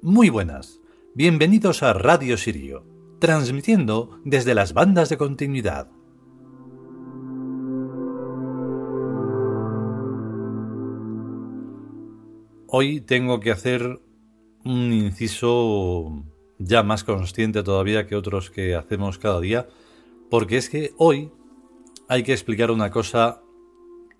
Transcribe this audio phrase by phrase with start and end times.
[0.00, 0.80] Muy buenas,
[1.16, 2.86] bienvenidos a Radio Sirio,
[3.18, 5.90] transmitiendo desde las bandas de continuidad.
[12.68, 14.00] Hoy tengo que hacer
[14.64, 16.24] un inciso
[16.58, 19.68] ya más consciente todavía que otros que hacemos cada día,
[20.30, 21.32] porque es que hoy
[22.08, 23.42] hay que explicar una cosa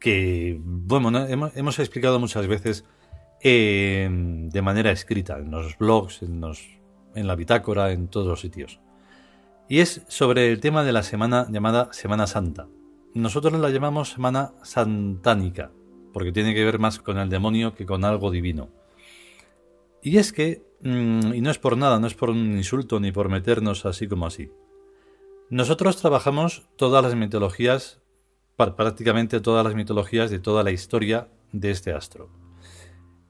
[0.00, 2.84] que, bueno, hemos, explicado muchas veces
[3.42, 6.42] eh, de manera escrita, en los blogs, en,
[7.14, 8.80] en la bitácora, en todos los sitios.
[9.68, 12.68] Y es sobre el tema de la semana llamada Semana Santa.
[13.14, 15.70] Nosotros la llamamos Semana Santánica,
[16.12, 18.70] porque tiene que ver más con el demonio que con algo divino.
[20.02, 23.12] Y es que, mm, y no es por nada, no es por un insulto ni
[23.12, 24.50] por meternos así como así.
[25.50, 28.00] Nosotros trabajamos todas las mitologías,
[28.56, 32.47] prácticamente todas las mitologías de toda la historia de este astro.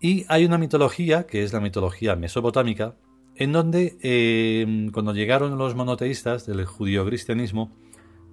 [0.00, 2.96] Y hay una mitología, que es la mitología mesopotámica,
[3.36, 7.70] en donde em, cuando llegaron los monoteístas del judío-cristianismo,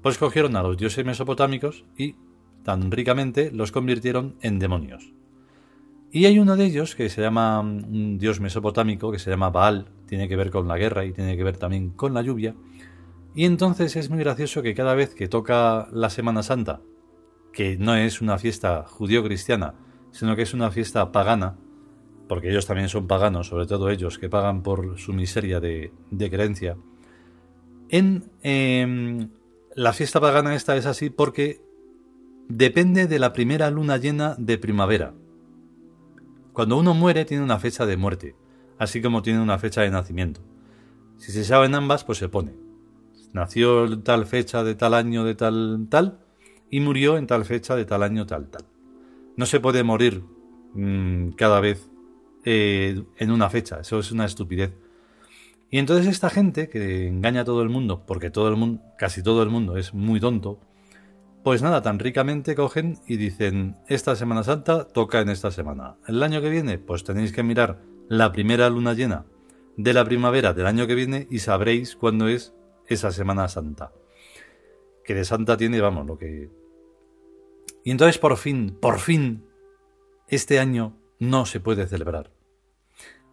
[0.02, 2.16] pues cogieron a los dioses mesopotámicos y
[2.64, 5.14] tan ricamente los convirtieron en demonios.
[6.12, 9.50] Y hay uno de ellos que se llama mm, un dios mesopotámico que se llama
[9.50, 12.56] Baal, tiene que ver con la guerra y tiene que ver también con la lluvia.
[13.36, 16.82] Y entonces es muy gracioso que cada vez que toca la Semana Santa,
[17.52, 19.76] que no es una fiesta judío-cristiana,
[20.18, 21.58] sino que es una fiesta pagana,
[22.28, 26.76] porque ellos también son paganos, sobre todo ellos que pagan por su miseria de, creencia,
[27.90, 29.30] en em,
[29.76, 31.62] la fiesta pagana esta es así porque
[32.50, 35.14] depende de la primera luna llena de primavera.
[36.52, 38.36] Cuando uno muere tiene una fecha de muerte,
[38.80, 40.42] así como tiene una fecha de nacimiento.
[41.18, 42.56] Si se saben ambas, pues se pone.
[43.34, 46.18] Nació tal fecha de tal año de tal tal
[46.72, 48.66] y murió en tal fecha de tal año tal tal.
[49.38, 50.24] No se puede morir
[50.74, 51.90] mm, cada vez
[52.44, 54.74] eh, en una fecha, eso es una estupidez.
[55.70, 59.22] Y entonces esta gente que engaña a todo el mundo, porque todo el mundo, casi
[59.22, 60.60] todo el mundo es muy tonto,
[61.44, 65.96] pues nada, tan ricamente cogen y dicen, esta Semana Santa toca en esta semana.
[66.08, 69.26] El año que viene, pues tenéis que mirar la primera luna llena
[69.78, 72.54] de la primavera del año que viene y sabréis cuándo es
[72.88, 73.92] esa Semana Santa.
[75.04, 76.50] Que de Santa tiene, vamos, lo que...
[77.88, 79.46] Y entonces por fin, por fin,
[80.28, 82.34] este año no se puede celebrar.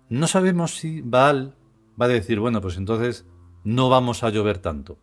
[0.09, 1.57] No sabemos si Baal
[2.01, 3.27] va a decir, bueno, pues entonces
[3.65, 4.97] no vamos a llover tanto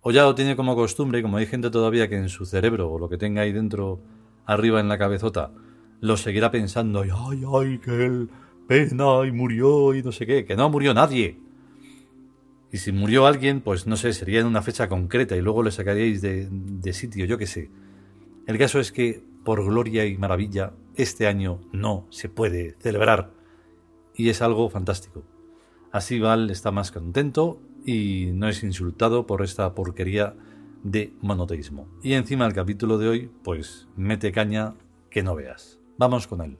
[0.00, 2.98] o ya lo tiene como costumbre, como hay gente todavía que en su cerebro o
[2.98, 4.00] lo que tenga ahí dentro
[4.44, 5.52] arriba en la cabezota
[6.00, 8.28] lo seguirá pensando, ay, ay, que él
[8.66, 11.38] pena y murió y no sé qué, que no murió nadie.
[12.72, 15.70] Y si murió alguien, pues no sé, sería en una fecha concreta y luego le
[15.70, 17.70] sacaríais de, de sitio, yo qué sé.
[18.46, 23.30] El caso es que, por gloria y maravilla, este año no se puede celebrar.
[24.14, 25.24] Y es algo fantástico.
[25.92, 30.34] Así Val está más contento y no es insultado por esta porquería
[30.82, 31.88] de monoteísmo.
[32.02, 34.74] Y encima el capítulo de hoy, pues mete caña
[35.10, 35.80] que no veas.
[35.96, 36.58] Vamos con él.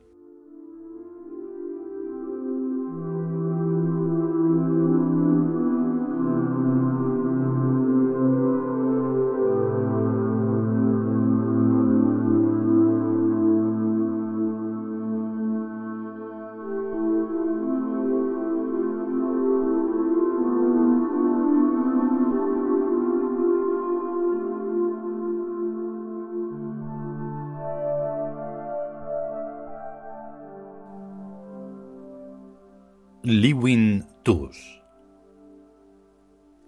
[33.44, 34.56] Liwin Tus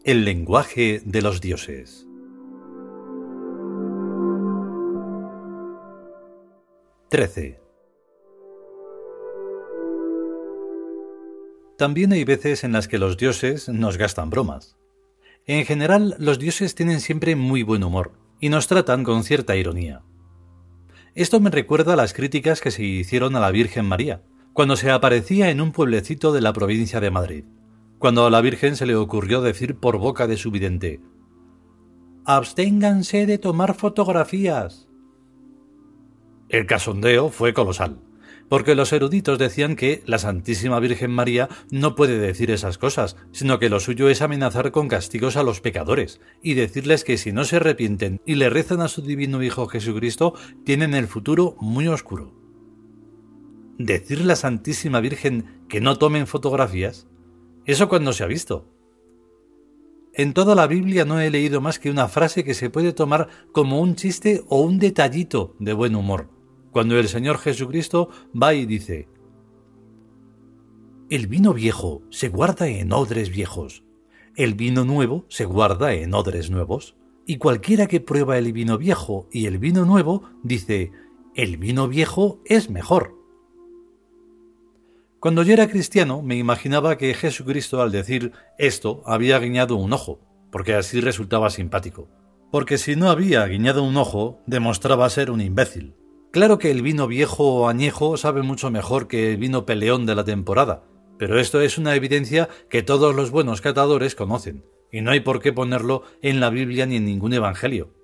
[0.05, 2.07] El lenguaje de los dioses
[7.09, 7.59] 13.
[11.79, 14.77] También hay veces en las que los dioses nos gastan bromas.
[15.47, 20.03] En general, los dioses tienen siempre muy buen humor y nos tratan con cierta ironía.
[21.15, 24.21] Esto me recuerda a las críticas que se hicieron a la Virgen María,
[24.57, 27.45] cuando se aparecía en un pueblecito de la provincia de Madrid,
[27.99, 31.03] cuando a la Virgen se le ocurrió decir por boca de su vidente
[32.25, 34.89] Absténganse de tomar fotografías.
[36.49, 38.01] El casondeo fue colosal,
[38.49, 43.59] porque los eruditos decían que la Santísima Virgen María no puede decir esas cosas, sino
[43.59, 47.45] que lo suyo es amenazar con castigos a los pecadores, y decirles que si no
[47.45, 50.33] se arrepienten y le rezan a su divino Hijo Jesucristo,
[50.65, 52.46] tienen el futuro muy oscuro
[53.79, 57.07] decirle a la Santísima Virgen que no tomen fotografías?
[57.65, 58.69] ¿Eso cuando se ha visto?
[60.15, 63.29] En toda la Biblia no he leído más que una frase que se puede tomar
[63.53, 66.31] como un chiste o un detallito de buen humor,
[66.71, 68.09] cuando el Señor Jesucristo
[68.41, 69.09] va y dice,
[71.11, 73.85] el vino viejo se guarda en odres viejos,
[74.37, 76.97] el vino nuevo se guarda en odres nuevos,
[77.27, 80.93] y cualquiera que prueba el vino viejo y el vino nuevo dice,
[81.35, 83.15] el vino viejo es mejor.
[85.21, 90.21] Cuando yo era cristiano me imaginaba que Jesucristo al decir esto había guiñado un ojo,
[90.53, 92.09] porque así resultaba simpático.
[92.53, 95.95] Porque si no había guiñado un ojo, demostraba ser un imbécil.
[96.33, 100.15] Claro que el vino viejo o añejo sabe mucho mejor que el vino peleón de
[100.15, 100.85] la temporada,
[101.19, 105.41] pero esto es una evidencia que todos los buenos catadores conocen, y no hay por
[105.41, 107.95] qué ponerlo en la Biblia ni en ningún evangelio.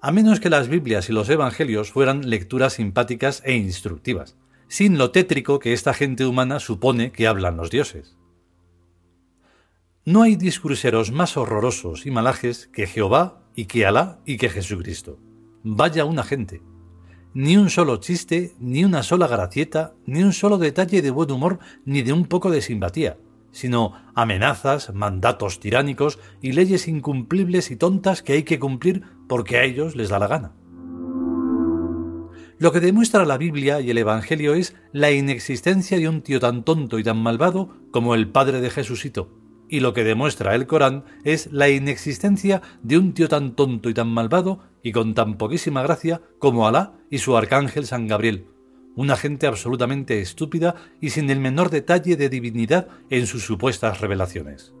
[0.00, 4.36] A menos que las Biblias y los evangelios fueran lecturas simpáticas e instructivas,
[4.74, 8.16] sin lo tétrico que esta gente humana supone que hablan los dioses.
[10.04, 15.20] No hay discurseros más horrorosos y malajes que Jehová y que Alá y que Jesucristo.
[15.62, 16.60] Vaya una gente
[17.34, 21.60] ni un solo chiste, ni una sola gracieta, ni un solo detalle de buen humor,
[21.84, 23.16] ni de un poco de simpatía,
[23.52, 29.62] sino amenazas, mandatos tiránicos y leyes incumplibles y tontas que hay que cumplir porque a
[29.62, 30.52] ellos les da la gana.
[32.64, 36.64] Lo que demuestra la Biblia y el Evangelio es la inexistencia de un tío tan
[36.64, 39.28] tonto y tan malvado como el padre de Jesucito,
[39.68, 43.92] y lo que demuestra el Corán es la inexistencia de un tío tan tonto y
[43.92, 48.46] tan malvado y con tan poquísima gracia como Alá y su arcángel San Gabriel,
[48.96, 54.72] una gente absolutamente estúpida y sin el menor detalle de divinidad en sus supuestas revelaciones.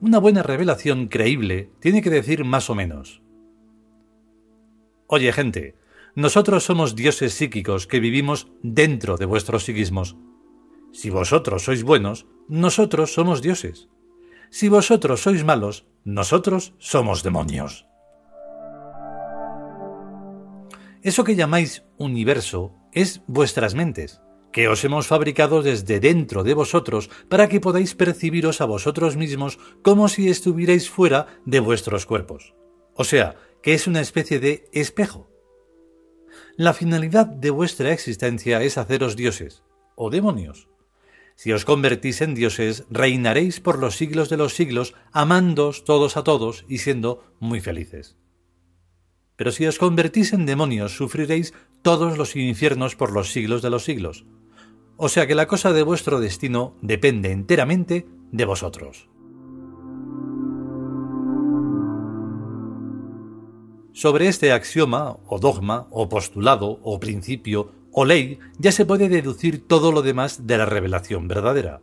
[0.00, 3.20] Una buena revelación creíble tiene que decir más o menos.
[5.12, 5.74] Oye gente,
[6.14, 10.14] nosotros somos dioses psíquicos que vivimos dentro de vuestros psiquismos.
[10.92, 13.88] Si vosotros sois buenos, nosotros somos dioses.
[14.50, 17.86] Si vosotros sois malos, nosotros somos demonios.
[21.02, 24.20] Eso que llamáis universo es vuestras mentes,
[24.52, 29.58] que os hemos fabricado desde dentro de vosotros para que podáis percibiros a vosotros mismos
[29.82, 32.54] como si estuvierais fuera de vuestros cuerpos.
[32.94, 35.30] O sea, que es una especie de espejo.
[36.56, 39.62] La finalidad de vuestra existencia es haceros dioses
[39.94, 40.68] o demonios.
[41.36, 46.24] Si os convertís en dioses, reinaréis por los siglos de los siglos, amándoos todos a
[46.24, 48.16] todos y siendo muy felices.
[49.36, 53.84] Pero si os convertís en demonios, sufriréis todos los infiernos por los siglos de los
[53.84, 54.26] siglos.
[54.98, 59.09] O sea que la cosa de vuestro destino depende enteramente de vosotros.
[63.92, 69.66] Sobre este axioma, o dogma, o postulado, o principio, o ley, ya se puede deducir
[69.66, 71.80] todo lo demás de la revelación verdadera.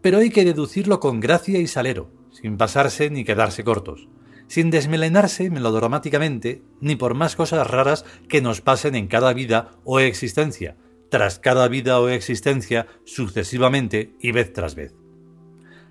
[0.00, 4.08] Pero hay que deducirlo con gracia y salero, sin pasarse ni quedarse cortos,
[4.46, 9.98] sin desmelenarse melodramáticamente, ni por más cosas raras que nos pasen en cada vida o
[9.98, 10.76] existencia,
[11.08, 14.94] tras cada vida o existencia sucesivamente y vez tras vez.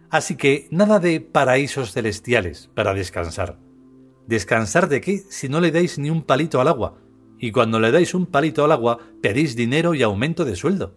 [0.09, 3.57] Así que nada de paraísos celestiales para descansar.
[4.27, 7.03] ¿Descansar de qué si no le dais ni un palito al agua,
[7.43, 10.95] y cuando le dais un palito al agua pedís dinero y aumento de sueldo.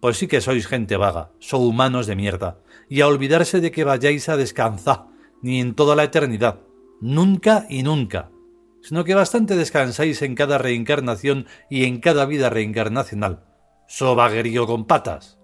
[0.00, 3.84] Pues sí que sois gente vaga, so humanos de mierda, y a olvidarse de que
[3.84, 5.08] vayáis a descansar,
[5.42, 6.60] ni en toda la eternidad,
[7.02, 8.30] nunca y nunca,
[8.80, 13.44] sino que bastante descansáis en cada reencarnación y en cada vida reencarnacional.
[13.88, 15.38] So vaguerío con patas.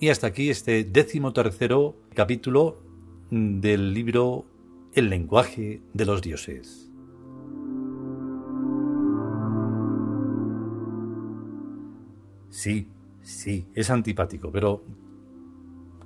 [0.00, 2.76] Y hasta aquí este décimo tercero capítulo
[3.30, 4.44] del libro
[4.94, 6.88] El lenguaje de los dioses.
[12.48, 12.86] Sí,
[13.22, 14.84] sí, es antipático, pero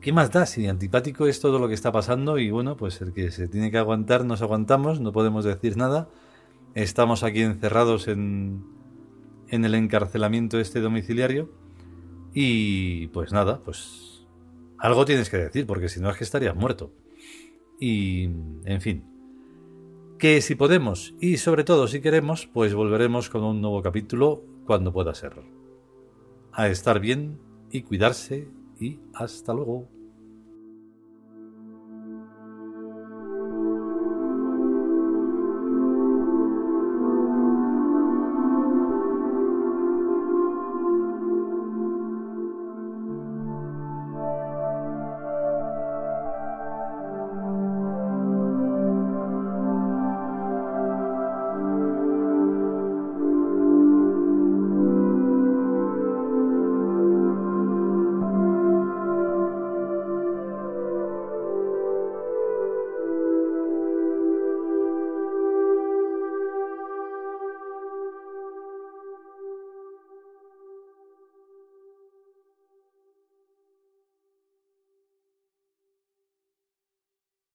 [0.01, 2.39] ¿qué más da si antipático es todo lo que está pasando?
[2.39, 6.09] Y bueno, pues el que se tiene que aguantar nos aguantamos, no podemos decir nada.
[6.75, 8.65] Estamos aquí encerrados en,
[9.49, 11.62] en el encarcelamiento este domiciliario
[12.35, 14.27] y pues nada, pues
[14.79, 16.93] algo tienes que decir, porque si no es que estarías muerto.
[17.79, 18.25] Y,
[18.65, 19.05] en fin,
[20.19, 24.93] que si podemos y sobre todo si queremos, pues volveremos con un nuevo capítulo cuando
[24.93, 25.35] pueda ser.
[26.53, 27.39] A estar bien
[27.71, 28.49] y cuidarse
[28.79, 29.89] y hasta luego.